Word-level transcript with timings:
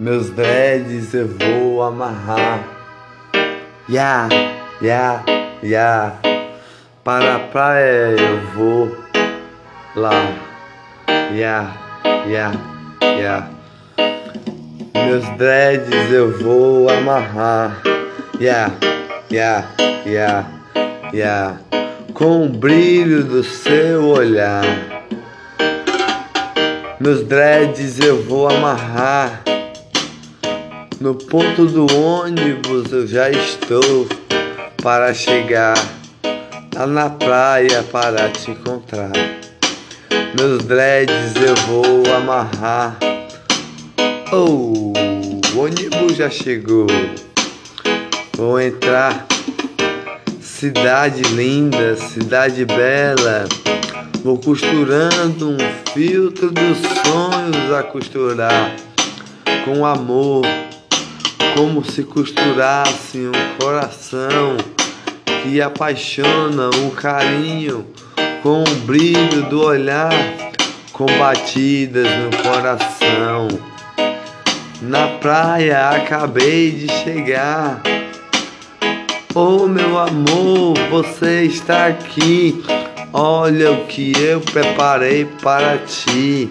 Meus 0.00 0.30
dreads 0.30 1.12
eu 1.12 1.26
vou 1.26 1.82
amarrar. 1.82 2.62
Ya, 3.88 4.28
ya, 4.80 5.24
ya. 5.60 6.12
Para 7.02 7.34
a 7.34 7.38
praia 7.40 8.14
eu 8.16 8.40
vou 8.54 8.96
lá. 9.96 10.12
Ya, 11.34 11.74
ya, 12.28 12.52
ya. 13.02 13.50
Meus 14.94 15.28
dreads 15.36 16.12
eu 16.12 16.38
vou 16.42 16.88
amarrar. 16.88 17.82
Ya, 18.38 18.70
ya, 19.28 19.64
ya, 20.06 20.44
ya. 21.12 21.56
Com 22.14 22.46
o 22.46 22.48
brilho 22.48 23.24
do 23.24 23.42
seu 23.42 24.04
olhar. 24.10 24.62
Meus 27.00 27.24
dreads 27.24 27.98
eu 27.98 28.22
vou 28.22 28.48
amarrar. 28.48 29.42
No 31.00 31.14
ponto 31.14 31.64
do 31.64 31.86
ônibus 31.96 32.90
eu 32.90 33.06
já 33.06 33.30
estou 33.30 34.08
para 34.82 35.14
chegar 35.14 35.76
lá 36.74 36.88
na 36.88 37.08
praia 37.08 37.84
para 37.84 38.28
te 38.30 38.50
encontrar. 38.50 39.12
Meus 40.36 40.64
dreads 40.64 41.36
eu 41.36 41.54
vou 41.68 42.02
amarrar. 42.16 42.98
Oh, 44.32 44.92
o 45.54 45.60
ônibus 45.60 46.16
já 46.16 46.28
chegou. 46.28 46.88
Vou 48.36 48.60
entrar. 48.60 49.24
Cidade 50.40 51.22
linda, 51.32 51.94
cidade 51.94 52.64
bela. 52.64 53.44
Vou 54.24 54.36
costurando 54.36 55.50
um 55.50 55.58
filtro 55.94 56.50
dos 56.50 56.78
sonhos 56.78 57.72
a 57.72 57.84
costurar 57.84 58.74
com 59.64 59.86
amor 59.86 60.44
como 61.54 61.84
se 61.84 62.02
costurasse 62.02 63.18
um 63.18 63.58
coração 63.60 64.56
que 65.42 65.60
apaixona 65.60 66.68
o 66.70 66.90
carinho 66.90 67.86
com 68.42 68.62
o 68.62 68.74
brilho 68.86 69.42
do 69.48 69.64
olhar, 69.64 70.12
com 70.92 71.06
batidas 71.18 72.06
no 72.18 72.42
coração. 72.42 73.48
Na 74.80 75.08
praia 75.18 75.90
acabei 75.90 76.70
de 76.70 76.88
chegar. 77.02 77.82
Oh 79.34 79.66
meu 79.66 79.98
amor, 79.98 80.74
você 80.90 81.42
está 81.42 81.86
aqui. 81.86 82.62
Olha 83.12 83.72
o 83.72 83.86
que 83.86 84.12
eu 84.20 84.40
preparei 84.40 85.24
para 85.42 85.78
ti. 85.78 86.50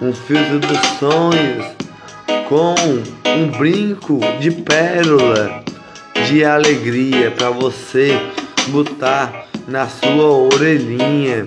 Um 0.00 0.12
filtro 0.12 0.58
dos 0.58 0.80
sonhos 0.98 1.79
com 2.50 2.74
um 3.28 3.46
brinco 3.46 4.18
de 4.40 4.50
pérola 4.50 5.62
de 6.26 6.44
alegria 6.44 7.30
para 7.30 7.48
você 7.48 8.20
botar 8.70 9.46
na 9.68 9.86
sua 9.86 10.26
orelhinha. 10.52 11.46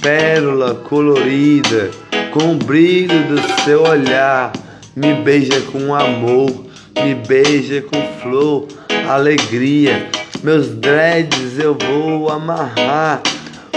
Pérola 0.00 0.76
colorida 0.76 1.90
com 2.32 2.52
o 2.52 2.54
brilho 2.54 3.28
do 3.28 3.62
seu 3.64 3.82
olhar. 3.82 4.50
Me 4.96 5.12
beija 5.12 5.60
com 5.70 5.94
amor, 5.94 6.50
me 6.98 7.14
beija 7.14 7.82
com 7.82 8.00
flor, 8.22 8.66
alegria. 9.06 10.08
Meus 10.42 10.68
dreads 10.68 11.58
eu 11.58 11.76
vou 11.78 12.30
amarrar. 12.30 13.20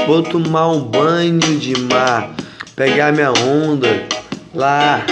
Vou 0.08 0.24
tomar 0.24 0.70
um 0.70 0.80
banho 0.80 1.40
de 1.40 1.78
mar, 1.78 2.34
pegar 2.74 3.12
minha 3.12 3.32
onda 3.32 4.08
lá 4.56 5.06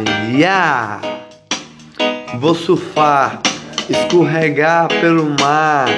Yeah! 0.00 1.00
Vou 2.38 2.54
surfar, 2.54 3.40
escorregar 3.90 4.86
pelo 5.00 5.28
mar 5.40 5.88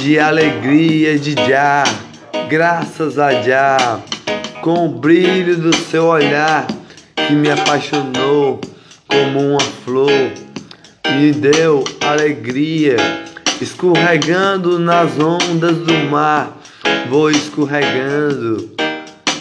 de 0.00 0.18
alegria 0.18 1.16
de 1.16 1.34
já, 1.48 1.84
graças 2.48 3.16
a 3.16 3.42
já, 3.42 4.00
com 4.60 4.86
o 4.86 4.88
brilho 4.88 5.56
do 5.56 5.76
seu 5.76 6.06
olhar 6.06 6.66
que 7.14 7.32
me 7.32 7.48
apaixonou 7.48 8.60
como 9.06 9.38
uma 9.38 9.60
flor, 9.84 10.32
me 11.12 11.30
deu 11.30 11.84
alegria, 12.00 12.96
escorregando 13.60 14.80
nas 14.80 15.16
ondas 15.16 15.76
do 15.76 15.94
mar, 16.10 16.58
vou 17.08 17.30
escorregando, 17.30 18.74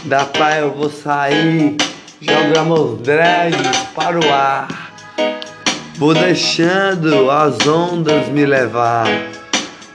da 0.06 0.24
praia 0.24 0.60
eu 0.60 0.72
vou 0.72 0.92
sair 0.92 1.78
joga 2.20 2.64
meus 2.64 3.00
dreads 3.02 3.78
para 3.96 4.20
o 4.20 4.34
ar. 4.34 4.68
Vou 5.96 6.14
deixando 6.14 7.30
as 7.30 7.66
ondas 7.66 8.28
me 8.30 8.46
levar. 8.46 9.08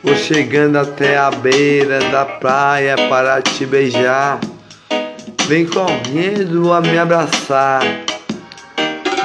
Vou 0.02 0.16
chegando 0.16 0.78
até 0.78 1.16
a 1.16 1.30
beira 1.30 2.00
da 2.10 2.24
praia 2.24 2.96
para 3.08 3.40
te 3.40 3.64
beijar. 3.64 4.40
Vem 5.46 5.66
correndo 5.66 6.72
a 6.72 6.80
me 6.80 6.98
abraçar. 6.98 7.82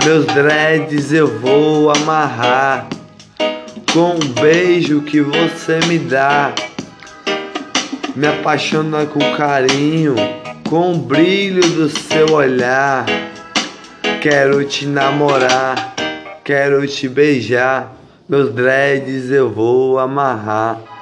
Meus 0.03 0.25
dreads 0.27 1.11
eu 1.11 1.39
vou 1.39 1.91
amarrar 1.91 2.87
com 3.91 4.15
um 4.15 4.41
beijo 4.41 5.01
que 5.01 5.21
você 5.21 5.79
me 5.87 5.97
dá. 5.97 6.51
Me 8.15 8.27
apaixona 8.27 9.05
com 9.05 9.19
carinho 9.35 10.15
com 10.69 10.93
o 10.93 10.97
brilho 10.97 11.61
do 11.61 11.89
seu 11.89 12.33
olhar. 12.33 13.05
Quero 14.21 14.63
te 14.65 14.85
namorar, 14.85 15.95
quero 16.43 16.85
te 16.85 17.07
beijar. 17.07 17.95
Meus 18.27 18.53
dreads 18.53 19.31
eu 19.31 19.49
vou 19.49 19.97
amarrar. 19.97 20.96